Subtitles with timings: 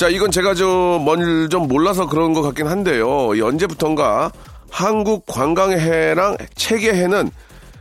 [0.00, 4.32] 자 이건 제가 좀멀좀 몰라서 그런 것 같긴 한데요 이 언제부턴가
[4.70, 7.30] 한국 관광의 해랑 책의 해는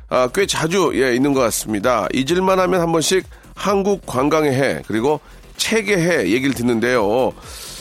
[0.10, 2.10] 아, 꽤 자주 예, 있는 것 같습니다.
[2.12, 3.24] 잊을만 하면 한 번씩
[3.56, 5.22] 한국 관광의 해 그리고
[5.56, 7.32] 책의 해 얘기를 듣는데요.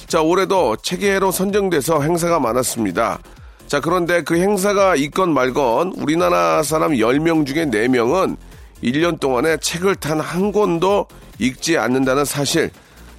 [0.06, 3.18] 자 올해도 책의 해로 선정돼서 행사가 많았습니다.
[3.66, 8.36] 자 그런데 그 행사가 있건 말건 우리나라 사람 10명 중에 4명은
[8.84, 11.08] 1년 동안에 책을 단 한 권도
[11.40, 12.70] 읽지 않는다는 사실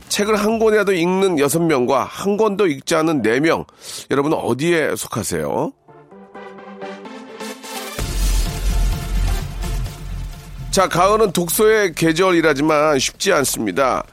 [0.09, 3.65] 책을 한 권이라도 읽는 6명과 한 권도 읽지 않는 4명
[4.11, 5.71] 여러분은 어디에 속하세요?
[10.71, 14.03] 자, 가을은 독서의 계절이라지만 쉽지 않습니다.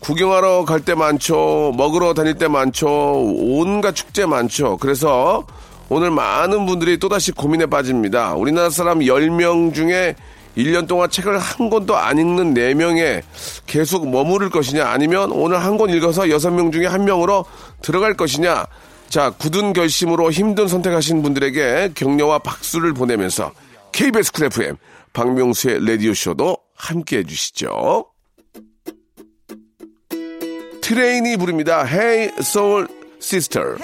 [0.00, 1.72] 구경하러 갈 때 많죠.
[1.76, 2.88] 먹으러 다닐 때 많죠.
[2.88, 4.78] 온갖 축제 많죠.
[4.78, 5.46] 그래서
[5.90, 8.34] 오늘 많은 분들이 또다시 고민에 빠집니다.
[8.34, 10.16] 우리나라 사람 10명 중에
[10.56, 13.22] 1년 동안 책을 한 권도 안 읽는 4명에
[13.66, 17.44] 계속 머무를 것이냐 아니면 오늘 한 권 읽어서 6명 중에 한 명으로
[17.82, 18.66] 들어갈 것이냐
[19.08, 23.52] 자, 굳은 결심으로 힘든 선택하신 분들에게 격려와 박수를 보내면서
[23.92, 24.76] KBS Cool FM
[25.12, 28.06] 박명수의 라디오쇼도 함께 해 주시죠.
[30.80, 31.84] 트레인이 부릅니다.
[31.86, 32.86] Hey Soul
[33.20, 33.76] Sister.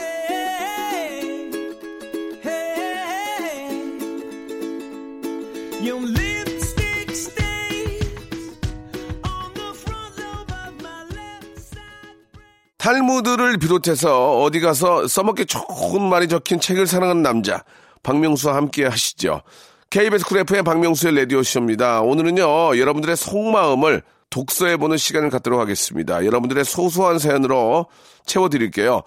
[12.87, 17.65] 탈무드를 비롯해서 어디 가서 써먹기 좋은 말이 적힌 책을 사랑하는 남자
[18.05, 19.43] 박명수와 함께 하시죠.
[19.91, 22.03] KBS 쿨 FM의 박명수의 라디오쇼입니다.
[22.03, 26.25] 오늘은요 여러분들의 속마음을 독서해보는 시간을 갖도록 하겠습니다.
[26.25, 27.87] 여러분들의 소소한 사연으로
[28.25, 29.03] 채워드릴게요.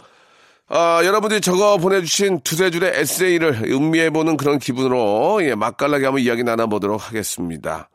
[0.68, 7.08] 아, 여러분들이 적어 보내주신 두세 줄의 에세이를 음미해보는 그런 기분으로 예, 맛깔나게 한번 이야기 나눠보도록
[7.08, 7.90] 하겠습니다.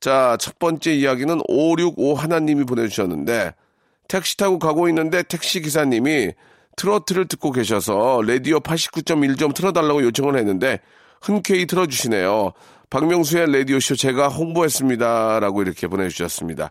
[0.00, 3.52] 자, 첫 번째 이야기는 565 하나님이 보내주셨는데
[4.08, 6.32] 택시 타고 가고 있는데 택시 기사님이
[6.76, 10.80] 트로트를 듣고 계셔서 라디오 89.1 좀 틀어달라고 요청을 했는데
[11.20, 12.52] 흔쾌히 틀어주시네요.
[12.90, 15.40] 박명수의 라디오쇼 제가 홍보했습니다.
[15.40, 16.70] 라고 이렇게 보내주셨습니다.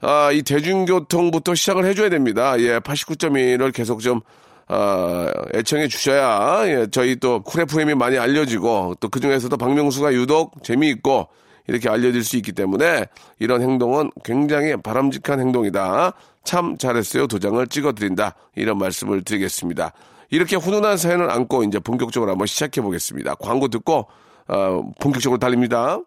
[0.00, 2.58] 아, 이 대중교통부터 시작을 해줘야 됩니다.
[2.60, 4.20] 예, 89.1을 계속 좀,
[4.68, 11.28] 아, 애청해 주셔야, 예, 저희 또 쿨FM이 많이 알려지고, 또 그 중에서도 박명수가 유독 재미있고,
[11.68, 13.06] 이렇게 알려질 수 있기 때문에,
[13.38, 16.12] 이런 행동은 굉장히 바람직한 행동이다.
[16.44, 17.26] 참 잘했어요.
[17.26, 18.34] 도장을 찍어드린다.
[18.54, 19.92] 이런 말씀을 드리겠습니다.
[20.30, 23.34] 이렇게 훈훈한 사연을 안고 이제 본격적으로 한번 시작해 보겠습니다.
[23.36, 24.08] 광고 듣고,
[24.48, 25.98] 어, 본격적으로 달립니다.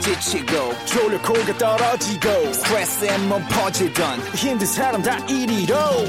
[0.00, 0.72] 지치고,
[1.58, 2.28] 떨어지고,
[3.48, 4.20] 퍼지던,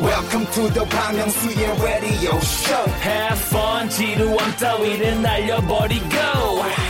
[0.04, 6.16] welcome to the Bang Myung-soo's radio show Have fun, 지루함 따위를 날려버리고.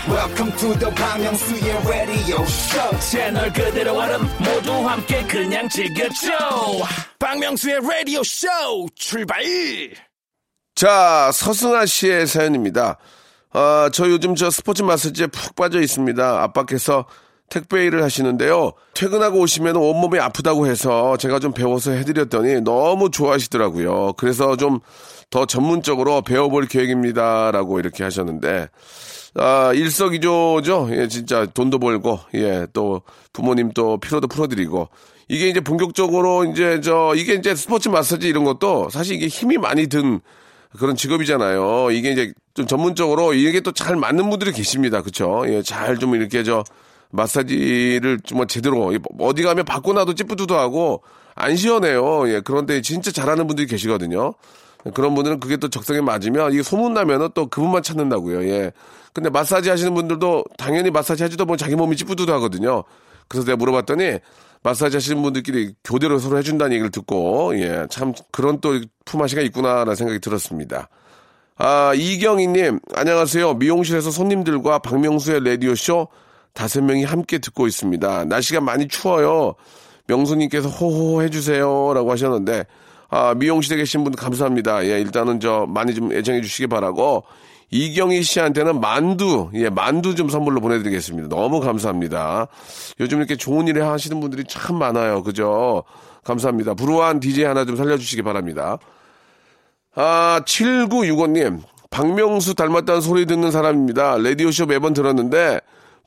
[0.10, 6.30] Welcome to the Myung-soo's radio show 채널 그대로 얼음 모두 함께 그냥 즐겨줘.
[7.20, 8.48] 박명수의 라디오 쇼
[8.96, 9.44] 출발
[10.76, 12.98] 자, 서승아 씨의 사연입니다.
[13.52, 16.42] 아, 저 요즘 저 스포츠 마사지에 푹 빠져 있습니다.
[16.42, 17.06] 아빠께서
[17.50, 18.74] 택배 일을 하시는데요.
[18.94, 24.14] 퇴근하고 오시면 온몸이 아프다고 해서 제가 좀 배워서 해드렸더니 너무 좋아하시더라고요.
[24.14, 24.80] 그래서 좀
[25.30, 27.52] 더 전문적으로 배워볼 계획입니다.
[27.52, 28.70] 라고 이렇게 하셨는데,
[29.36, 30.90] 아, 일석이조죠.
[30.92, 33.02] 예, 진짜 돈도 벌고, 예, 또
[33.34, 34.90] 부모님 또 피로도 풀어드리고,
[35.28, 39.88] 이게 이제 본격적으로 이제 저, 이게 이제 스포츠 마사지 이런 것도 사실 이게 힘이 많이
[39.88, 40.20] 든
[40.80, 41.92] 그런 직업이잖아요.
[41.92, 45.02] 이게 이제 좀 전문적으로 이게 또 잘 맞는 분들이 계십니다.
[45.04, 45.44] 그쵸?
[45.48, 46.64] 예, 잘 좀 이렇게 저
[47.12, 51.04] 마사지를 좀 제대로 어디 가면 받고 나도 찌뿌두두하고
[51.36, 52.28] 안 시원해요.
[52.30, 54.34] 예, 그런데 진짜 잘하는 분들이 계시거든요.
[54.94, 58.44] 그런 분들은 그게 또 적성에 맞으면 이게 소문나면은 또 그분만 찾는다고요.
[58.50, 58.72] 예.
[59.14, 62.84] 근데 마사지 하시는 분들도 당연히 마사지 하지도 보면 자기 몸이 찌뿌두두 하거든요.
[63.28, 64.20] 그래서 내가 물어봤더니
[64.64, 70.20] 마사지 하시는 분들끼리 교대로 서로 해준다는 얘기를 듣고 예, 참 그런 또 품앗이가 있구나라는 생각이
[70.20, 70.90] 들었습니다.
[71.58, 73.56] 아, 이경희님, 안녕하세요.
[73.56, 76.08] 미용실에서 손님들과 박명수의 라디오쇼
[76.54, 78.26] 다섯 명이 함께 듣고 있습니다.
[78.26, 79.56] 날씨가 많이 추워요.
[80.08, 81.94] 명수님께서 호호 해주세요.
[81.94, 82.66] 라고 하셨는데,
[83.10, 84.86] 아, 미용실에 계신 분 감사합니다.
[84.86, 87.24] 예, 일단은 저 많이 좀 애정해 주시기 바라고,
[87.72, 91.30] 이경희 씨한테는 만두, 예, 만두 좀 선물로 보내드리겠습니다.
[91.30, 92.48] 너무 감사합니다.
[93.00, 95.24] 요즘 이렇게 좋은 일을 하시는 분들이 참 많아요.
[95.24, 95.84] 그죠?
[96.24, 96.74] 감사합니다.
[96.74, 98.78] 불우한 DJ 하나 좀 살려주시기 바랍니다.
[99.96, 101.62] 아, 7965님.
[101.92, 104.18] 박명수 닮았다는 소리 듣는 사람입니다.
[104.18, 105.60] 라디오쇼 매번 들었는데,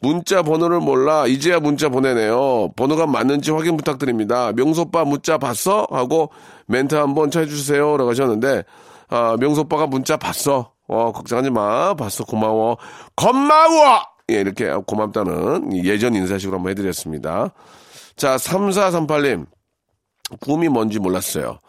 [0.02, 1.28] 문자 번호를 몰라.
[1.28, 2.72] 이제야 문자 보내네요.
[2.74, 4.52] 번호가 맞는지 확인 부탁드립니다.
[4.52, 5.86] 명소빠 문자 봤어?
[5.90, 6.30] 하고
[6.66, 7.96] 멘트 한번 쳐주세요.
[7.96, 8.64] 라고 하셨는데,
[9.08, 10.72] 아, 명소빠가 문자 봤어.
[10.88, 11.94] 어, 걱정하지 마.
[11.94, 12.24] 봤어.
[12.24, 12.78] 고마워.
[13.14, 14.02] 고마워!
[14.30, 17.52] 예, 이렇게 고맙다는 예전 인사식으로 한번 해드렸습니다.
[18.16, 19.46] 자, 3438님.
[20.40, 21.60] 꿈이 뭔지 몰랐어요.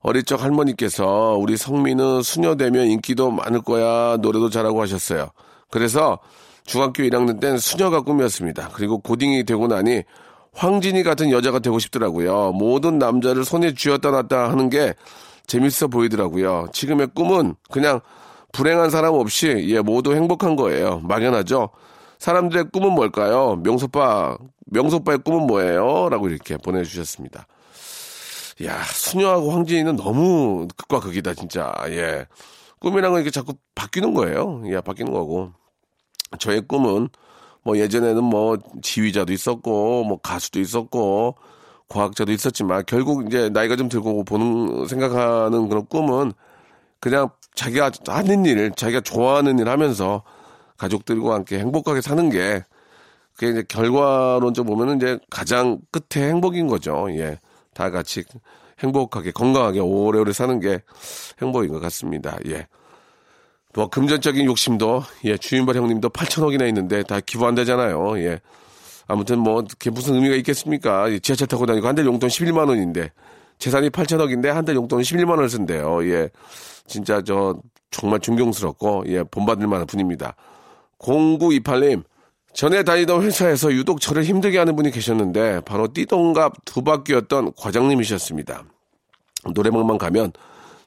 [0.00, 5.28] 어릴 적 할머니께서 우리 성민은 수녀 되면 인기도 많을 거야, 노래도 잘하고 하셨어요.
[5.70, 6.18] 그래서
[6.64, 8.70] 중학교 1학년 땐 수녀가 꿈이었습니다.
[8.72, 10.02] 그리고 고딩이 되고 나니
[10.52, 12.52] 황진이 같은 여자가 되고 싶더라고요.
[12.52, 14.94] 모든 남자를 손에 쥐었다 놨다 하는 게
[15.46, 16.68] 재밌어 보이더라고요.
[16.72, 18.00] 지금의 꿈은 그냥
[18.52, 21.00] 불행한 사람 없이 예 모두 행복한 거예요.
[21.00, 21.70] 막연하죠.
[22.18, 23.60] 사람들의 꿈은 뭘까요?
[23.62, 26.08] 명소빠 명소빠의 꿈은 뭐예요?
[26.08, 27.46] 라고 이렇게 보내주셨습니다.
[28.64, 31.72] 야, 수녀하고 황진이는 너무 극과 극이다, 진짜.
[31.88, 32.26] 예.
[32.78, 34.62] 꿈이란 건 이렇게 자꾸 바뀌는 거예요.
[34.66, 35.52] 예, 바뀌는 거고.
[36.38, 37.08] 저의 꿈은
[37.62, 41.36] 뭐 예전에는 뭐 지휘자도 있었고, 뭐 가수도 있었고,
[41.88, 46.32] 과학자도 있었지만 결국 이제 나이가 좀 들고 보는, 생각하는 그런 꿈은
[47.00, 50.22] 그냥 자기가 하는 일, 자기가 좋아하는 일 하면서
[50.76, 52.64] 가족들과 함께 행복하게 사는 게
[53.34, 57.06] 그게 이제 결과론적으로 보면은 이제 가장 끝에 행복인 거죠.
[57.10, 57.38] 예.
[57.74, 58.24] 다 같이
[58.80, 60.80] 행복하게 건강하게 오래오래 사는 게
[61.42, 62.38] 행복인 것 같습니다.
[62.46, 62.66] 예.
[63.74, 68.18] 뭐 금전적인 욕심도 예 주인발 형님도 8천억이나 있는데 다 기부한다잖아요.
[68.20, 68.40] 예.
[69.06, 71.10] 아무튼 뭐 그게 무슨 의미가 있겠습니까?
[71.12, 73.10] 예, 지하철 타고 다니고 한 달 용돈 11만 원인데
[73.58, 76.06] 재산이 8천억인데 한 달 용돈 11만 원을 쓴대요.
[76.08, 76.30] 예.
[76.86, 77.56] 진짜 저
[77.90, 80.36] 정말 존경스럽고 예 본받을 만한 분입니다.
[80.98, 82.04] 0928님
[82.54, 88.64] 전에 다니던 회사에서 유독 저를 힘들게 하는 분이 계셨는데 바로 띠동갑 두 바퀴였던 과장님이셨습니다.
[89.52, 90.32] 노래방만 가면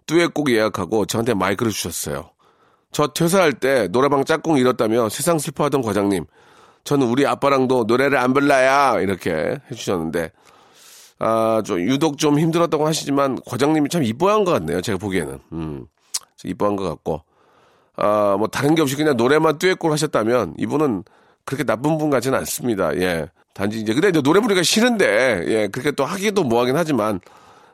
[0.08, 2.30] 듀엣곡 예약하고 저한테 마이크를 주셨어요.
[2.92, 6.26] 저 퇴사할 때 노래방 짝꿍 잃었다며 세상 슬퍼하던 과장님.
[6.84, 10.32] 저는 우리 아빠랑도 노래를 안 불러야 이렇게 해주셨는데
[11.20, 14.82] 아, 좀 유독 좀 힘들었다고 하시지만 과장님이 참 이뻐한 것 같네요.
[14.82, 15.40] 제가 보기에는.
[15.52, 15.86] 음,
[16.44, 17.24] 이뻐한 것 같고.
[17.96, 21.04] 아, 뭐 다른 게 없이 그냥 노래만 듀엣곡 하셨다면 이분은
[21.44, 22.96] 그렇게 나쁜 분 같지는 않습니다.
[22.98, 23.30] 예.
[23.54, 27.20] 단지 이제 근데 이제 노래 부르기가 싫은데 예, 그렇게 또 하기도 뭐하긴 하지만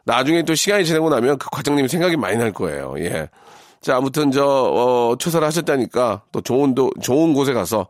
[0.06, 2.96] 나중에 또 시간이 지나고 나면 그 과장님이 생각이 많이 날 거예요.
[3.00, 3.30] 예.
[3.84, 7.88] 자, 아무튼 저 어, 퇴사를 하셨다니까 또 좋은 도 좋은 곳에 가서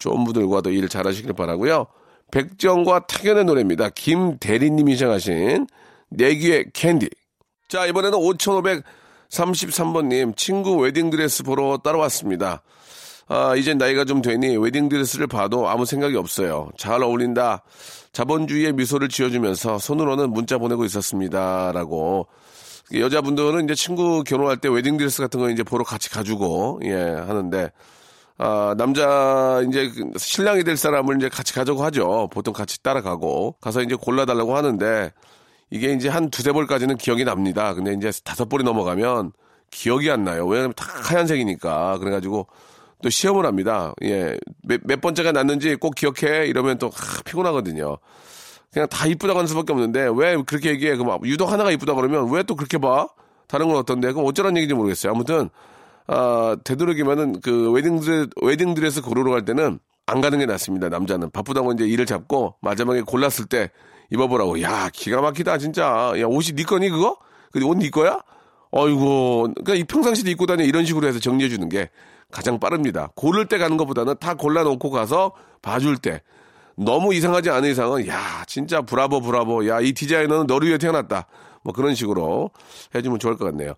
[0.00, 1.86] 좋은 분들과 도 일을 잘 하시길 바라고요.
[2.32, 3.90] 백지영과 택연의 노래입니다.
[3.90, 5.68] 김대리님이 신청하신
[6.08, 7.08] 내 귀에 캔디.
[7.68, 12.62] 자, 이번에는 5533번님 친구 웨딩드레스 보러 따라왔습니다.
[13.28, 16.70] 아, 이제 나이가 좀 되니 웨딩드레스를 봐도 아무 생각이 없어요.
[16.76, 17.62] 잘 어울린다.
[18.12, 21.70] 자본주의의 미소를 지어주면서 손으로는 문자 보내고 있었습니다.
[21.72, 22.26] 라고.
[22.92, 27.70] 여자분들은 이제 친구 결혼할 때 웨딩드레스 같은 거 이제 보러 같이 가지고, 예, 하는데,
[28.38, 32.28] 아, 남자, 이제 그 신랑이 될 사람을 이제 같이 가자고 하죠.
[32.32, 33.56] 보통 같이 따라가고.
[33.60, 35.12] 가서 이제 골라달라고 하는데,
[35.70, 37.74] 이게 이제 한 두세 벌까지는 기억이 납니다.
[37.74, 39.32] 근데 이제 다섯 벌이 넘어가면
[39.70, 40.46] 기억이 안 나요.
[40.46, 41.98] 왜냐면 다 하얀색이니까.
[41.98, 42.46] 그래가지고
[43.02, 43.92] 또 시험을 합니다.
[44.02, 44.38] 예.
[44.62, 46.46] 몇, 몇 번째가 났는지 꼭 기억해.
[46.46, 47.98] 이러면 또 하, 피곤하거든요.
[48.72, 50.96] 그냥 다 이쁘다고 하는 수밖에 없는데 왜 그렇게 얘기해?
[50.96, 53.08] 그럼 유독 하나가 이쁘다 그러면 왜 또 그렇게 봐?
[53.46, 54.12] 다른 건 어떤데?
[54.12, 55.12] 그럼 어쩌란 얘기인지 모르겠어요.
[55.12, 55.48] 아무튼
[56.06, 60.88] 아, 되도록이면은 그 웨딩드레스, 웨딩드레스 고르러 갈 때는 안 가는 게 낫습니다.
[60.88, 63.70] 남자는 바쁘다고 이제 일을 잡고 마지막에 골랐을 때
[64.10, 64.62] 입어보라고.
[64.62, 66.12] 야 기가 막히다 진짜.
[66.18, 67.16] 야 옷이 네 거니 그거?
[67.52, 68.20] 근데 옷 네 거야?
[68.70, 71.88] 어이구, 그러니까 이 평상시에 입고 다녀 이런 식으로 해서 정리해 주는 게
[72.30, 73.08] 가장 빠릅니다.
[73.14, 75.32] 고를 때 가는 것보다는 다 골라놓고 가서
[75.62, 76.22] 봐줄 때
[76.78, 81.26] 너무 이상하지 않은 이상은 야 진짜 브라보 브라보 야 이 디자이너는 너를 위해 태어났다
[81.62, 82.50] 뭐 그런 식으로
[82.94, 83.74] 해주면 좋을 것 같네요.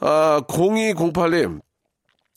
[0.00, 1.60] 아 0208님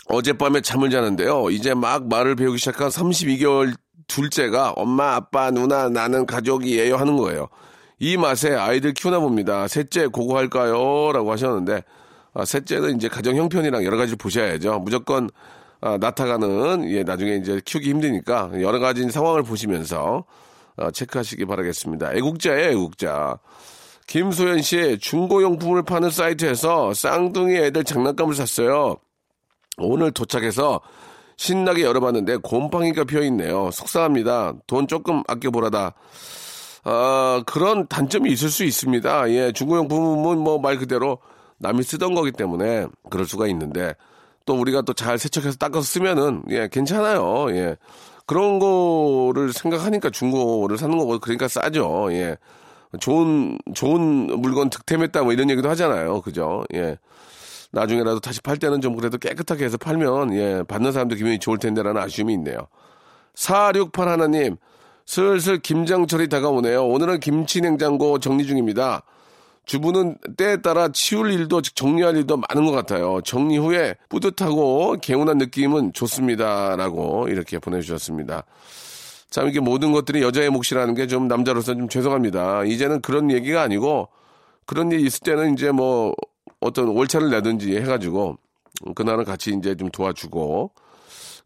[0.07, 1.49] 어젯밤에 잠을 자는데요.
[1.49, 3.73] 이제 막 말을 배우기 시작한 32개월
[4.07, 7.47] 둘째가 엄마 아빠 누나 나는 가족이에요 하는 거예요.
[7.97, 9.67] 이 맛에 아이들 키우나 봅니다.
[9.67, 11.11] 셋째 고고 할까요?
[11.11, 11.83] 라고 하셨는데
[12.35, 14.79] 아, 셋째는 이제 가정 형편이랑 여러 가지 보셔야죠.
[14.79, 15.29] 무조건
[15.85, 20.25] 아, 나타가는 예 나중에 이제 키우기 힘드니까 여러 가지 상황을 보시면서
[20.77, 22.15] 아, 체크하시기 바라겠습니다.
[22.15, 23.37] 애국자예요, 애국자.
[24.07, 28.95] 김소연 씨 중고용품을 파는 사이트에서 쌍둥이 애들 장난감을 샀어요.
[29.77, 30.81] 오늘 도착해서
[31.37, 33.69] 신나게 열어봤는데 곰팡이가 피어있네요.
[33.69, 34.53] 속상합니다.
[34.65, 35.93] 돈 조금 아껴보라다.
[36.83, 39.29] 아, 그런 단점이 있을 수 있습니다.
[39.29, 41.19] 예, 중고용품은 뭐 말 그대로
[41.59, 43.93] 남이 쓰던 거기 때문에 그럴 수가 있는데
[44.45, 47.47] 또 우리가 또 잘 세척해서 닦아서 쓰면은 예 괜찮아요.
[47.51, 47.77] 예
[48.25, 52.09] 그런 거를 생각하니까 중고를 사는 거고 그러니까 싸죠.
[52.11, 52.37] 예
[52.99, 56.21] 좋은 좋은 물건 득템했다 뭐 이런 얘기도 하잖아요.
[56.21, 56.63] 그죠?
[56.73, 56.97] 예
[57.71, 62.01] 나중에라도 다시 팔 때는 좀 그래도 깨끗하게 해서 팔면 예 받는 사람도 기분이 좋을 텐데라는
[62.01, 62.57] 아쉬움이 있네요.
[63.35, 64.57] 468 하나님
[65.05, 66.87] 슬슬 김장철이 다가오네요.
[66.87, 69.03] 오늘은 김치 냉장고 정리 중입니다.
[69.65, 73.19] 주부는 때에 따라 치울 일도 정리할 일도 많은 것 같아요.
[73.21, 78.43] 정리 후에 뿌듯하고 개운한 느낌은 좋습니다라고 이렇게 보내주셨습니다.
[79.29, 82.63] 참 이게 모든 것들이 여자의 몫이라는 게 좀 남자로서 좀 죄송합니다.
[82.65, 84.07] 이제는 그런 얘기가 아니고
[84.65, 86.13] 그런 일이 있을 때는 이제 뭐
[86.59, 88.37] 어떤 월차를 내든지 해가지고
[88.95, 90.71] 그날은 같이 이제 좀 도와주고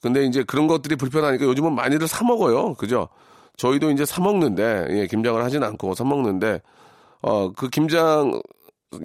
[0.01, 2.73] 근데 이제 그런 것들이 불편하니까 요즘은 많이들 사 먹어요.
[2.75, 3.09] 그죠?
[3.57, 6.61] 저희도 이제 사 먹는데 예, 김장을 하진 않고 사 먹는데
[7.21, 8.41] 어 그 김장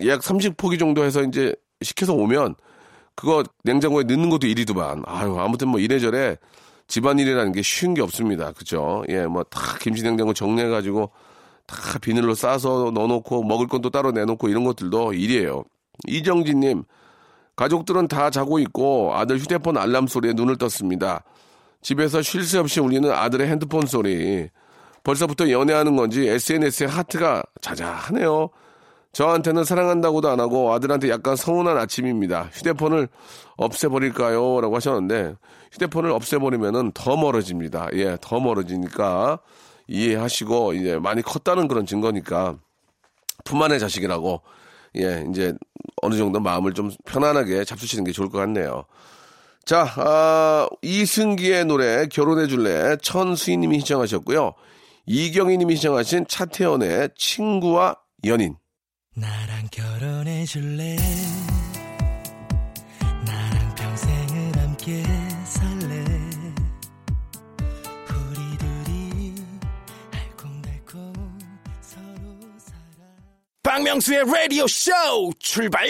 [0.06, 2.54] 약 30포기 정도 해서 이제 시켜서 오면
[3.14, 5.02] 그거 냉장고에 넣는 것도 일이더만.
[5.06, 6.36] 아유 아무튼 뭐 이래저래
[6.88, 8.52] 집안일이라는 게 쉬운 게 없습니다.
[8.52, 9.04] 그죠?
[9.08, 11.10] 예, 뭐 다 김치 냉장고 정리해가지고
[11.66, 15.64] 다 비닐로 싸서 넣어놓고 먹을 건 또 따로 내놓고 이런 것들도 일이에요.
[16.08, 16.84] 이정진님,
[17.56, 21.22] 가족들은 다 자고 있고 아들 휴대폰 알람 소리에 눈을 떴습니다.
[21.82, 24.48] 집에서 쉴 새 없이 울리는 아들의 핸드폰 소리.
[25.04, 28.50] 벌써부터 연애하는 건지 SNS에 하트가 자자하네요.
[29.12, 32.50] 저한테는 사랑한다고도 안 하고 아들한테 약간 서운한 아침입니다.
[32.52, 33.08] 휴대폰을
[33.56, 34.60] 없애버릴까요?
[34.60, 35.36] 라고 하셨는데
[35.72, 37.90] 휴대폰을 없애버리면은 더 멀어집니다.
[37.92, 39.38] 예, 더 멀어지니까
[39.86, 42.56] 이해하시고 이제 많이 컸다는 그런 증거니까
[43.44, 44.40] 품 안의 자식이라고
[44.96, 45.54] 예, 이제
[46.02, 48.84] 어느 정도 마음을 좀 편안하게 잡수시는 게 좋을 것 같네요.
[49.64, 54.54] 자, 아, 이승기의 노래 결혼해 줄래 천수희 님이 시청하셨고요.
[55.06, 58.56] 이경희 님이 시청하신 차태현의 친구와 연인.
[59.14, 60.96] 나랑 결혼해 줄래?
[63.26, 65.02] 나랑 평생을 함께
[65.44, 66.04] 살래?
[68.08, 69.34] 우리 둘이
[70.10, 71.12] 알콩달콩
[71.82, 73.06] 서로 살아.
[73.62, 74.90] 박명수의 라디오 쇼
[75.38, 75.86] 출발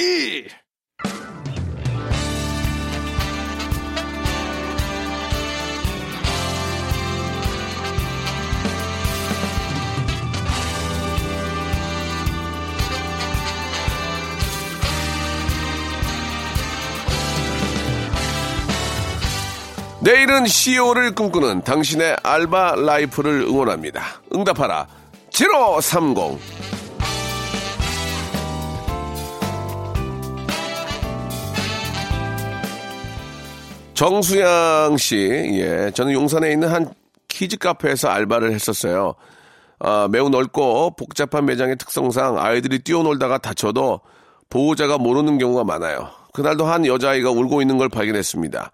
[20.04, 24.02] 내일은 CEO를 꿈꾸는 당신의 알바 라이프를 응원합니다.
[24.34, 24.86] 응답하라.
[25.30, 26.38] 7530.
[33.94, 35.16] 정수양 씨,
[35.54, 35.90] 예.
[35.94, 36.92] 저는 용산에 있는 한
[37.28, 39.14] 키즈 카페에서 알바를 했었어요.
[39.78, 44.00] 아, 매우 넓고 복잡한 매장의 특성상 아이들이 뛰어놀다가 다쳐도
[44.50, 46.10] 보호자가 모르는 경우가 많아요.
[46.34, 48.70] 그날도 한 여자아이가 울고 있는 걸 발견했습니다.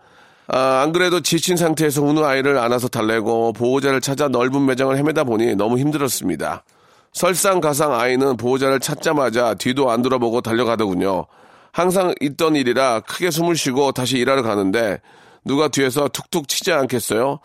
[0.53, 5.55] 아, 안 그래도 지친 상태에서 우는 아이를 안아서 달래고 보호자를 찾아 넓은 매장을 헤매다 보니
[5.55, 6.65] 너무 힘들었습니다.
[7.13, 11.27] 설상가상 아이는 보호자를 찾자마자 뒤도 안 돌아보고 달려가더군요.
[11.73, 15.01] 항상 있던 일이라 크게 숨을 쉬고 다시 일하러 가는데
[15.45, 17.39] 누가 뒤에서 툭툭 치지 않겠어요?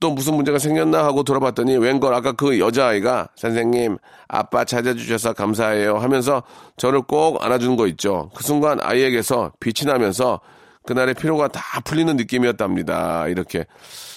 [0.00, 6.42] 또 무슨 문제가 생겼나 하고 돌아봤더니 웬걸 아까 그 여자아이가 선생님 아빠 찾아주셔서 감사해요 하면서
[6.76, 8.30] 저를 꼭 안아주는 거 있죠.
[8.34, 10.40] 그 순간 아이에게서 빛이 나면서
[10.88, 13.28] 그날의 피로가 다 풀리는 느낌이었답니다.
[13.28, 13.66] 이렇게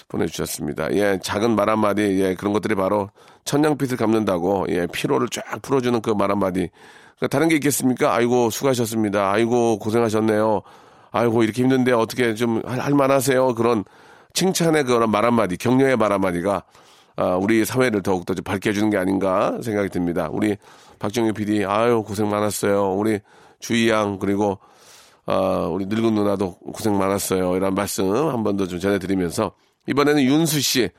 [0.08, 0.94] 보내주셨습니다.
[0.94, 3.10] 예, 작은 말 한마디, 예, 그런 것들이 바로
[3.44, 6.70] 천냥빛을 갚는다고, 예, 피로를 쫙 풀어주는 그 말 한마디.
[7.18, 8.14] 그러니까 다른 게 있겠습니까?
[8.16, 9.34] 아이고, 수고하셨습니다.
[9.34, 10.62] 아이고, 고생하셨네요.
[11.12, 13.54] 아이고, 이렇게 힘든데 어떻게 좀 할, 할 만하세요?
[13.56, 13.84] 그런
[14.34, 16.64] 칭찬의 그런 말 한마디, 격려의 말 한마디가,
[17.18, 20.30] 아, 우리 사회를 더욱더 좀 밝게 해주는 게 아닌가 생각이 듭니다.
[20.32, 20.56] 우리
[21.00, 22.94] 박정희 PD, 아유, 고생 많았어요.
[22.94, 23.20] 우리
[23.60, 24.58] 주희 양, 그리고
[25.26, 27.56] 아, 우리 늙은 누나도 고생 많았어요.
[27.56, 29.52] 이런 말씀 한 번 더 좀 전해드리면서
[29.88, 30.90] 이번에는 윤수 씨.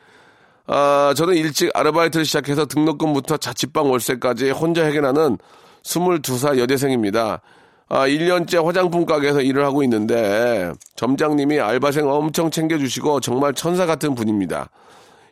[0.66, 5.38] 아, 저는 일찍 아르바이트를 시작해서 등록금부터 자취방 월세까지 혼자 해결하는
[5.82, 7.40] 22살 여대생입니다.
[7.88, 14.70] 아, 1년째 화장품 가게에서 일을 하고 있는데 점장님이 알바생 엄청 챙겨주시고 정말 천사 같은 분입니다.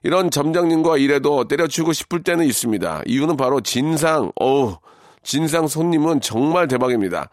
[0.03, 3.03] 이런 점장님과 일해도 때려치고 싶을 때는 있습니다.
[3.07, 4.77] 이유는 바로 진상, 어우,
[5.23, 7.29] 진상 손님은 정말 대박입니다.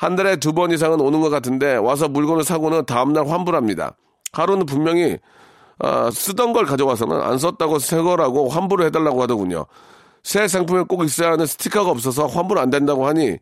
[0.00, 3.96] 한 달에 두 번 이상은 오는 것 같은데 와서 물건을 사고는 다음날 환불합니다.
[4.32, 5.18] 하루는 분명히
[5.78, 9.66] 아, 쓰던 걸 가져와서는 안 썼다고 새 거라고 환불을 해달라고 하더군요.
[10.22, 13.36] 새 상품에 꼭 있어야 하는 스티커가 없어서 환불 안 된다고 하니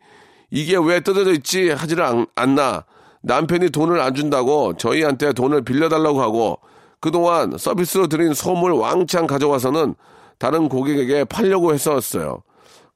[0.50, 2.84] 이게 왜 뜯어져 있지 하지를 않, 않나
[3.22, 6.58] 남편이 돈을 안 준다고 저희한테 돈을 빌려달라고 하고
[6.98, 9.94] 그동안 서비스로 드린 소물 왕창 가져와서는
[10.38, 12.42] 다른 고객에게 팔려고 했었어요.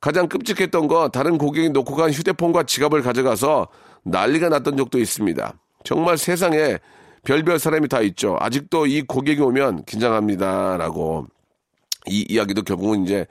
[0.03, 3.69] 가장 끔찍했던 거 다른 고객이 놓고 간 휴대폰과 지갑을 가져가서
[4.03, 5.55] 난리가 났던 적도 있습니다.
[5.85, 6.79] 정말 세상에
[7.25, 8.37] 별별 사람이 다 있죠.
[8.41, 11.29] 아직도 이 고객이 오면 긴장합니다 라고
[12.09, 13.27] 이 이야기도 결국은 이제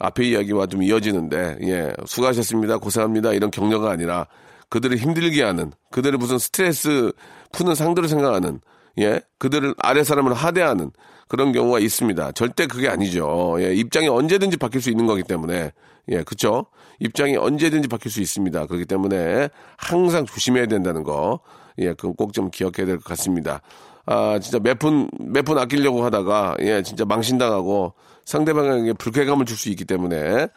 [0.00, 4.26] 앞에 이야기와 좀 이어지는데 예 수고하셨습니다 고생합니다 이런 격려가 아니라
[4.68, 7.12] 그들을 힘들게 하는 그들을 무슨 스트레스
[7.52, 8.60] 푸는 상대로 생각하는
[8.98, 10.90] 예 그들을 아래 사람을 하대하는
[11.28, 15.72] 그런 경우가 있습니다 절대 그게 아니죠 예 입장이 언제든지 바뀔 수 있는 거기 때문에
[16.08, 16.66] 예 그쵸
[17.00, 21.40] 입장이 언제든지 바뀔 수 있습니다 그렇기 때문에 항상 조심해야 된다는 거
[21.78, 23.60] 예, 그건 꼭 좀 기억해야 될 것 같습니다.
[24.06, 27.92] 아, 진짜 몇 푼, 몇 푼 아끼려고 하다가, 예, 진짜 망신당하고
[28.24, 30.48] 상대방에게 불쾌감을 줄 수 있기 때문에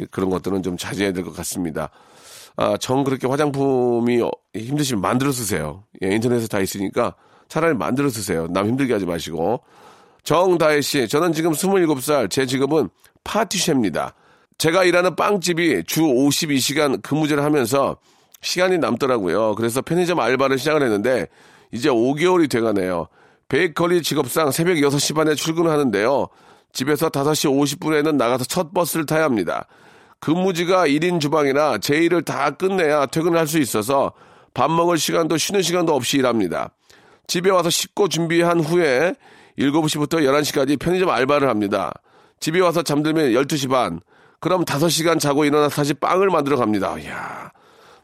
[0.00, 1.88] 예, 그런 것들은 좀 자제해야 될 것 같습니다.
[2.56, 5.84] 아, 정 그렇게 화장품이 어, 힘드시면 만들어 쓰세요.
[6.02, 7.14] 예, 인터넷에 다 있으니까
[7.48, 8.46] 차라리 만들어 쓰세요.
[8.50, 9.60] 남 힘들게 하지 마시고.
[10.26, 12.90] 정다혜 씨, 저는 지금 27살, 제 직업은
[13.22, 14.12] 파티셰입니다.
[14.58, 17.96] 제가 일하는 빵집이 주 52시간 근무제를 하면서
[18.40, 19.54] 시간이 남더라고요.
[19.54, 21.28] 그래서 편의점 알바를 시작을 했는데
[21.70, 23.06] 이제 5개월이 돼가네요.
[23.48, 26.26] 베이커리 직업상 새벽 6시 반에 출근을 하는데요.
[26.72, 29.68] 집에서 5시 50분에는 나가서 첫 버스를 타야 합니다.
[30.18, 34.12] 근무지가 1인 주방이라 제 일을 다 끝내야 퇴근을 할 수 있어서
[34.54, 36.70] 밥 먹을 시간도 쉬는 시간도 없이 일합니다.
[37.28, 39.14] 집에 와서 씻고 준비한 후에
[39.58, 41.92] 7시부터 11시까지 편의점 알바를 합니다.
[42.40, 44.00] 집에 와서 잠들면 12시 반.
[44.40, 46.96] 그럼 5시간 자고 일어나 다시 빵을 만들어 갑니다.
[46.98, 47.50] 이야.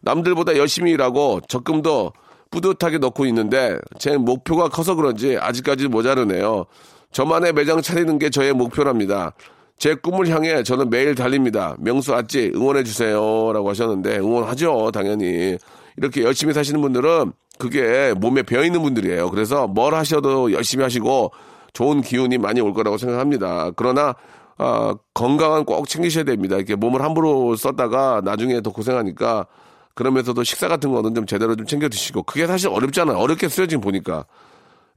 [0.00, 2.12] 남들보다 열심히 일하고 적금도
[2.50, 6.66] 뿌듯하게 넣고 있는데 제 목표가 커서 그런지 아직까지 모자르네요.
[7.12, 9.32] 저만의 매장 차리는 게 저의 목표랍니다.
[9.78, 11.76] 제 꿈을 향해 저는 매일 달립니다.
[11.78, 15.58] 명수 아찌 응원해 주세요라고 하셨는데 응원하죠 당연히
[15.96, 17.32] 이렇게 열심히 사시는 분들은
[17.62, 19.30] 그게 몸에 배어 있는 분들이에요.
[19.30, 21.30] 그래서 뭘 하셔도 열심히 하시고
[21.72, 23.70] 좋은 기운이 많이 올 거라고 생각합니다.
[23.76, 24.16] 그러나
[24.58, 26.56] 아, 건강은 꼭 챙기셔야 됩니다.
[26.56, 29.46] 이렇게 몸을 함부로 썼다가 나중에 더 고생하니까
[29.94, 33.16] 그러면서도 식사 같은 거는 좀 제대로 좀 챙겨 드시고 그게 사실 어렵잖아요.
[33.16, 34.24] 어렵겠어요 지금 보니까.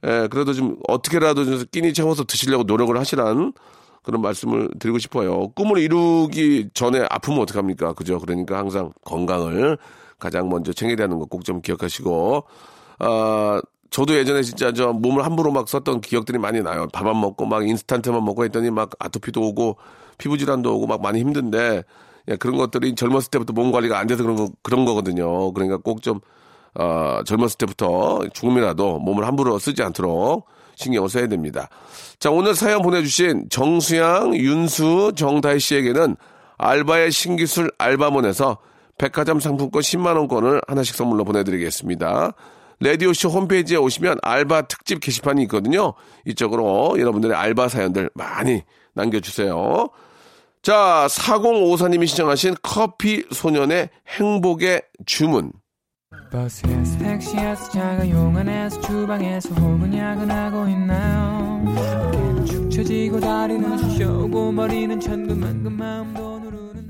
[0.04, 3.52] 예, 그래도 좀 어떻게라도 좀 끼니 채워서 드시려고 노력을 하시란
[4.02, 5.50] 그런 말씀을 드리고 싶어요.
[5.50, 7.92] 꿈을 이루기 전에 아프면 어떡합니까?
[7.92, 8.18] 그죠?
[8.18, 9.78] 그러니까 항상 건강을
[10.18, 12.44] 가장 먼저 챙겨야 되는 거 꼭 좀 기억하시고,
[13.00, 16.88] 아, 저도 예전에 진짜 저 몸을 함부로 막 썼던 기억들이 많이 나요.
[16.92, 19.76] 밥 안 먹고 막 인스턴트만 먹고 했더니 막 아토피도 오고
[20.18, 21.84] 피부 질환도 오고 막 많이 힘든데
[22.28, 25.52] 예, 그런 것들이 젊었을 때부터 몸 관리가 안 돼서 그런 거, 그런 거거든요.
[25.52, 26.18] 그러니까 꼭 좀,
[26.74, 31.68] 어, 젊었을 때부터 조금이라도 몸을 함부로 쓰지 않도록 신경을 써야 됩니다.
[32.18, 36.16] 자, 오늘 사연 보내주신 정수양, 윤수, 정다희 씨에게는
[36.58, 38.58] 알바의 신기술 알바몬에서
[38.98, 42.32] 백화점 상품권 10만원권을 하나씩 선물로 보내드리겠습니다.
[42.80, 45.94] 라디오쇼 홈페이지에 오시면 알바 특집 게시판이 있거든요.
[46.26, 48.62] 이쪽으로 여러분들의 알바 사연들 많이
[48.94, 49.88] 남겨주세요.
[50.62, 55.52] 자, 4054님이 신청하신 커피 소년의 행복의 주문.
[56.30, 65.72] 버스에서 택시에서 차가 용안에서 주방에서 혹은 야근하고 있나요 어깨는 축 처지고 다리는 쑤셔오고 머리는 천근만근
[65.72, 66.85] 마음도 누르는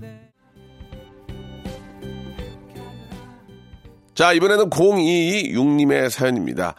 [4.16, 6.74] 자, 이번에는 026님의 사연입니다.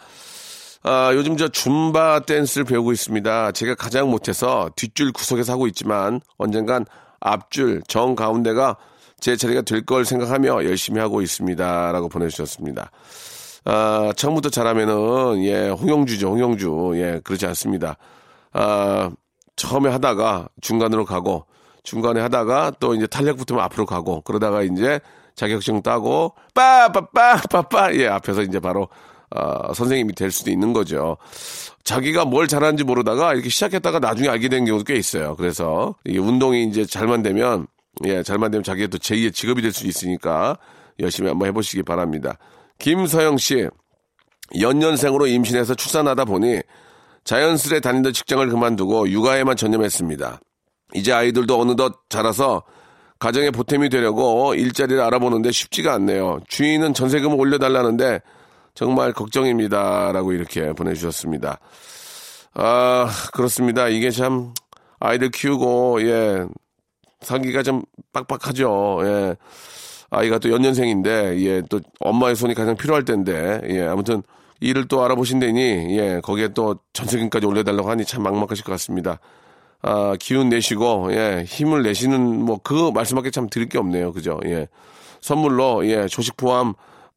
[0.82, 3.52] 아, 요즘 저 줌바 댄스를 배우고 있습니다.
[3.52, 6.86] 제가 가장 못해서 뒷줄 구석에서 하고 있지만 언젠간
[7.20, 8.78] 앞줄 정 가운데가
[9.20, 11.92] 제 자리가 될 걸 생각하며 열심히 하고 있습니다.
[11.92, 12.90] 라고 보내주셨습니다.
[13.66, 16.94] 아, 처음부터 잘하면은, 예, 홍영주죠, 홍영주.
[16.96, 17.98] 예, 그렇지 않습니다.
[18.52, 19.12] 아,
[19.56, 21.46] 처음에 하다가 중간으로 가고,
[21.84, 25.00] 중간에 하다가 또 이제 탄력 붙으면 앞으로 가고, 그러다가 이제
[25.38, 28.90] 자격증 따고, 빠빠빠빠빠, 예, 앞에서 이제 바로,
[29.30, 31.16] 어, 선생님이 될 수도 있는 거죠.
[31.84, 35.36] 자기가 뭘 잘하는지 모르다가 이렇게 시작했다가 나중에 알게 된 경우도 꽤 있어요.
[35.38, 37.68] 그래서 이게 운동이 이제 잘만 되면
[38.06, 40.58] 예, 잘만 되면 자기가 또 제2의 직업이 될 수 있으니까
[41.00, 42.38] 열심히 한번 해보시기 바랍니다.
[42.80, 43.68] 김서영 씨,
[44.60, 46.62] 연년생으로 임신해서 출산하다 보니
[47.26, 50.40] 자연스레 다니던 직장을 그만두고 육아에만 전념했습니다.
[50.94, 52.64] 이제 아이들도 어느덧 자라서
[53.20, 56.40] 가정의 보탬이 되려고 일자리를 알아보는데 쉽지가 않네요.
[56.48, 58.20] 주인은 전세금을 올려달라는데
[58.76, 60.12] 정말 걱정입니다.
[60.12, 61.60] 라고 이렇게 보내주셨습니다.
[62.54, 63.88] 아, 그렇습니다.
[63.88, 64.54] 이게 참
[65.00, 66.46] 아이들 키우고, 예,
[67.22, 69.00] 사기가 좀 빡빡하죠.
[69.04, 69.36] 예.
[70.10, 74.24] 아이가 또 연년생인데, 예, 또 엄마의 손이 가장 필요할 텐데, 예, 아무튼
[74.60, 79.20] 일을 또 알아보신다니, 예, 거기에 또 전세금까지 올려달라고 하니 참 막막하실 것 같습니다.
[79.82, 84.12] 아, 기운 내시고, 예, 힘을 내시는, 뭐, 그 말씀밖에 참 드릴 게 없네요.
[84.12, 84.40] 그죠?
[84.46, 84.68] 예.
[85.22, 86.74] 선물로, 예, 조식 포함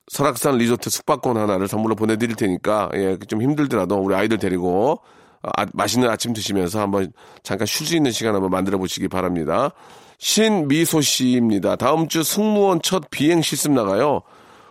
[0.09, 5.01] 설악산 리조트 숙박권 하나를 선물로 보내드릴 테니까, 예, 좀 힘들더라도 우리 아이들 데리고,
[5.43, 9.71] 아, 맛있는 아침 드시면서 한번 잠깐 쉴 수 있는 시간 한번 만들어 보시기 바랍니다.
[10.19, 11.77] 신미소 씨입니다.
[11.77, 14.21] 다음 주 승무원 첫 비행 실습 나가요.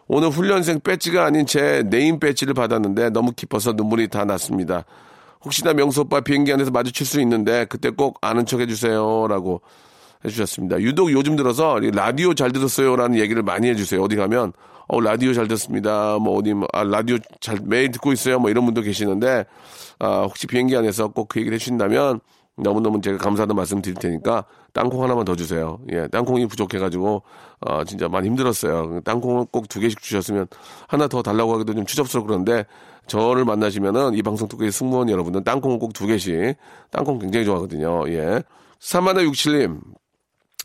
[0.08, 4.86] 오늘 훈련생 배지가 아닌 제 네임 배지를 받았는데 너무 기뻐서 눈물이 다 났습니다.
[5.44, 9.62] 혹시나 명수 오빠 비행기 안에서 마주칠 수 있는데 그때 꼭 아는 척 해주세요라고
[10.26, 10.82] 해주셨습니다.
[10.82, 14.02] 유독 요즘 들어서 이 라디오 잘 들었어요라는 얘기를 많이 해주세요.
[14.02, 14.52] 어디 가면
[14.90, 16.18] 어 라디오 잘 듣습니다.
[16.20, 18.40] 뭐 어디 뭐, 아, 라디오 잘 매일 듣고 있어요.
[18.40, 19.46] 뭐 이런 분도 계시는데
[20.00, 22.20] 아, 혹시 비행기 안에서 꼭 그 얘기를 해주신다면
[22.62, 25.80] 너무너무 제가 감사하다는 말씀 드릴 테니까 땅콩 하나만 더 주세요.
[25.92, 27.24] 예, 땅콩이 부족해가지고
[27.62, 29.02] 어, 진짜 많이 힘들었어요.
[29.02, 30.48] 땅콩을 꼭 두 개씩 주셨으면
[30.88, 32.66] 하나 더 달라고 하기도 좀 추접스럽고 그런데
[33.08, 36.56] 저를 만나시면은 이 방송 듣고 있는 승무원 여러분들 땅콩을 꼭 두 개씩
[36.92, 38.08] 땅콩 굉장히 좋아하거든요.
[38.10, 38.44] 예.
[38.80, 39.80] 3167님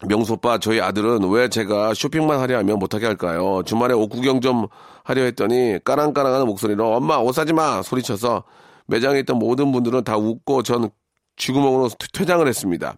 [0.06, 3.62] 명수 오빠, 저희 아들은 왜 제가 쇼핑만 하려 하면 못하게 할까요?
[3.64, 4.66] 주말에 옷 구경 좀
[5.04, 8.44] 하려 했더니 까랑까랑하는 목소리로 엄마 옷 사지 마 소리쳐서
[8.86, 10.90] 매장에 있던 모든 분들은 다 웃고 전
[11.36, 12.94] 쥐구멍으로 퇴장을 했습니다.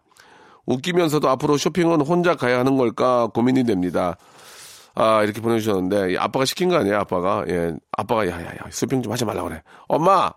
[0.66, 4.16] 웃기면서도 앞으로 쇼핑은 혼자 가야 하는 걸까 고민이 됩니다.
[4.94, 7.44] 아, 이렇게 보내주셨는데, 이 아빠가 시킨 거 아니에요, 아빠가?
[7.49, 9.62] 예, 아빠가, 야, 야, 야, 쇼핑 좀 하지 말라 그래.
[9.88, 10.31] 엄마!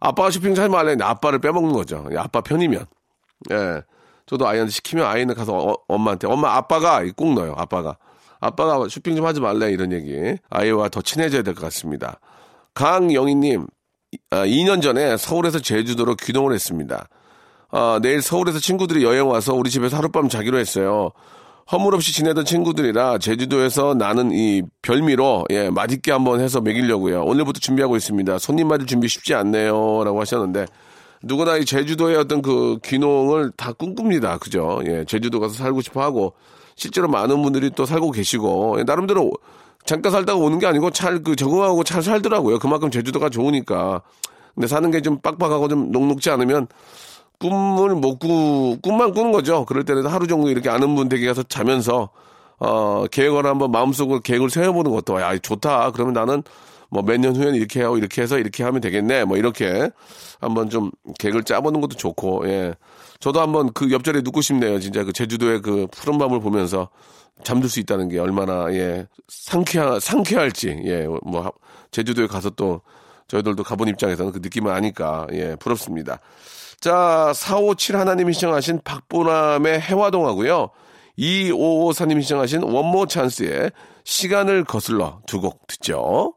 [0.00, 2.04] 아빠가 쇼핑 좀 하지 했는데, 아빠를 빼먹는 거죠.
[2.12, 2.86] 예, 아빠 편이면.
[3.52, 3.82] 예.
[4.26, 7.96] 저도 아이한테 시키면 아이는 가서 어, 엄마한테, 엄마, 아빠가, 꼭 넣어요, 아빠가.
[8.40, 10.36] 아빠가 쇼핑 좀 하지 말래, 이런 얘기.
[10.50, 12.18] 아이와 더 친해져야 될 것 같습니다.
[12.74, 13.66] 강영희님,
[14.30, 17.08] 아, 2년 전에 서울에서 제주도로 귀농을 했습니다.
[17.70, 21.10] 아, 내일 서울에서 친구들이 여행 와서 우리 집에서 하룻밤 자기로 했어요.
[21.70, 27.22] 허물없이 지내던 친구들이라 제주도에서 나는 이 별미로 예, 맛있게 한번 해서 먹이려고요.
[27.22, 28.38] 오늘부터 준비하고 있습니다.
[28.38, 30.02] 손님 맞을 준비 쉽지 않네요.
[30.02, 30.66] 라고 하셨는데
[31.22, 34.38] 누구나 이 제주도의 어떤 그 귀농을 다 꿈꿉니다.
[34.38, 34.80] 그죠?
[34.86, 36.32] 예, 제주도 가서 살고 싶어 하고
[36.74, 39.30] 실제로 많은 분들이 또 살고 계시고 예, 나름대로
[39.84, 42.58] 잠깐 살다가 오는 게 아니고 잘 그 적응하고 잘 살더라고요.
[42.58, 44.02] 그만큼 제주도가 좋으니까.
[44.56, 46.66] 근데 사는 게 좀 빡빡하고 좀 녹록지 않으면
[47.40, 49.64] 꿈을 못 꾸, 꿈만 꾸는 거죠.
[49.64, 52.10] 그럴 때는 하루 정도 이렇게 아는 분 댁에 가서 자면서,
[52.58, 55.92] 어, 계획을 한번 마음속으로 계획을 세워보는 것도, 야, 좋다.
[55.92, 56.42] 그러면 나는
[56.90, 59.24] 뭐 몇 년 후에는 이렇게 하고 이렇게 해서 이렇게 하면 되겠네.
[59.24, 59.90] 뭐 이렇게
[60.40, 62.74] 한번 좀 계획을 짜보는 것도 좋고, 예.
[63.20, 64.78] 저도 한번 그 옆자리에 눕고 싶네요.
[64.80, 66.88] 진짜 그 제주도의 그 푸른 밤을 보면서
[67.44, 71.52] 잠들 수 있다는 게 얼마나, 예, 상쾌하, 상쾌할지, 예, 뭐, 하-
[71.90, 72.82] 제주도에 가서 또
[73.28, 76.18] 저희들도 가본 입장에서는 그 느낌을 아니까, 예, 부럽습니다.
[76.80, 80.70] 자, 457 하나님이 시청하신 박보람의 해화동하고요.
[81.18, 83.70] 2554님이 시청하신 원모 찬스의
[84.04, 86.34] 시간을 거슬러 두 곡 듣죠.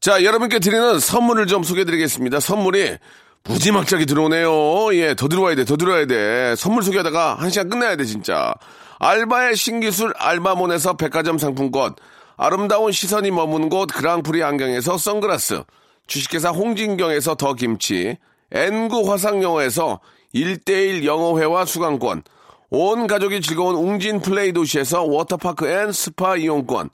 [0.00, 2.40] 자, 여러분께 드리는 선물을 좀 소개해 드리겠습니다.
[2.40, 2.96] 선물이
[3.44, 4.94] 무지막지하게 들어오네요.
[4.94, 6.54] 예, 더 들어와야 돼, 더 들어와야 돼.
[6.56, 8.54] 선물 소개하다가 한 시간 끝내야 돼, 진짜.
[8.98, 11.94] 알바의 신기술 알바몬에서 백화점 상품권,
[12.38, 15.64] 아름다운 시선이 머무는 곳 그랑프리 안경에서 선글라스,
[16.06, 18.16] 주식회사 홍진경에서 더 김치,
[18.52, 20.00] N구 화상영어에서
[20.34, 22.22] 1대1 영어회화 수강권,
[22.70, 26.88] 온 가족이 즐거운 웅진 플레이 도시에서 워터파크 and 스파 이용권,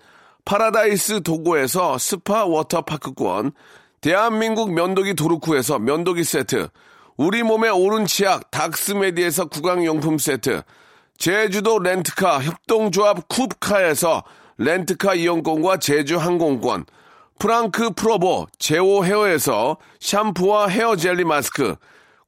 [0.46, 3.50] 파라다이스 도고에서 스파 워터파크권,
[4.00, 6.68] 대한민국 면도기 도루코에서 면도기 세트,
[7.16, 10.62] 우리 몸의 오른 치약 닥스메디에서 구강용품 세트,
[11.18, 14.22] 제주도 렌트카 협동조합 쿱카에서
[14.58, 16.84] 렌트카 이용권과 제주 항공권,
[17.40, 21.74] 프랑크 프로보 제오 헤어에서 샴푸와 헤어 젤리 마스크,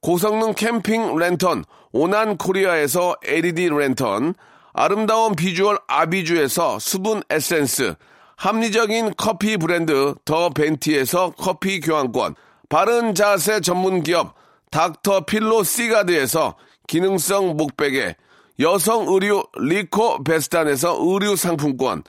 [0.01, 4.33] 고성능 캠핑 랜턴 오난 코리아에서 LED 랜턴,
[4.81, 7.95] 아름다운 비주얼 아비주에서 수분 에센스,
[8.37, 12.35] 합리적인 커피 브랜드 더 벤티에서 커피 교환권,
[12.69, 14.35] 바른 자세 전문 기업
[14.71, 16.55] 닥터 필로 시가드에서
[16.87, 18.15] 기능성 목베개,
[18.61, 22.01] 여성 의류 리코 베스탄에서 의류 상품권,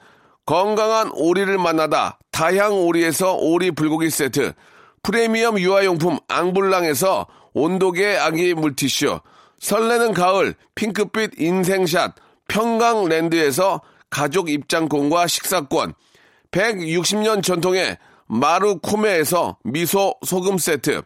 [0.45, 4.53] 건강한 오리를 만나다 다향 오리에서 오리 불고기 세트,
[5.03, 9.19] 프리미엄 유아용품 앙블랑에서 온도계 아기 물티슈,
[9.59, 12.15] 설레는 가을 핑크빛 인생샷
[12.51, 15.93] 평강랜드에서 가족 입장권과 식사권,
[16.51, 21.01] 160년 전통의 마루코메에서 미소 소금 세트,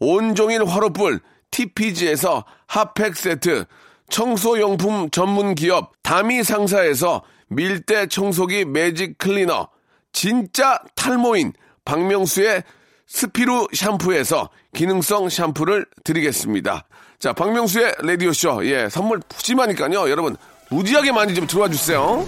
[0.00, 3.64] 온종일 화로불 TPG에서 핫팩 세트,
[4.10, 9.68] 청소용품 전문 기업 다미 상사에서 밀대 청소기 매직 클리너,
[10.12, 11.54] 진짜 탈모인
[11.86, 12.64] 박명수의
[13.06, 16.84] 스피루 샴푸에서 기능성 샴푸를 드리겠습니다.
[17.18, 18.66] 자, 박명수의 라디오쇼.
[18.66, 20.10] 예, 선물 푸짐하니까요.
[20.10, 20.36] 여러분,
[20.72, 22.26] 무지하게 많이 좀 들어와 주세요.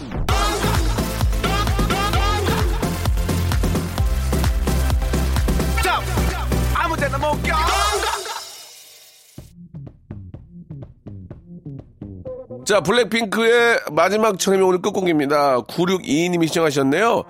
[12.67, 15.63] 자, 블랙핑크의 마지막 처음이 오늘 끝곡입니다.
[15.63, 17.25] 9622님이 시청하셨네요.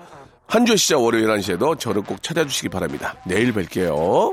[0.47, 3.15] 한 주 시작 월요일 1시에도 저를 꼭 찾아주시기 바랍니다.
[3.25, 4.31] 내일 뵐게요.